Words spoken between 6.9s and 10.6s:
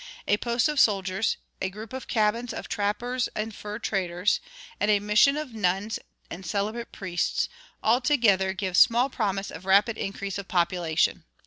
priests, all together give small promise of rapid increase of